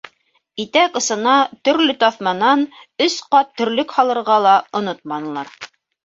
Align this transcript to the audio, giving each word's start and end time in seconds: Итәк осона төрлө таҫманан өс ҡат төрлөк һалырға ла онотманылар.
Итәк 0.61 0.95
осона 0.99 1.33
төрлө 1.67 1.93
таҫманан 2.03 2.63
өс 3.07 3.17
ҡат 3.35 3.51
төрлөк 3.61 3.93
һалырға 3.99 4.39
ла 4.47 4.55
онотманылар. 4.81 5.53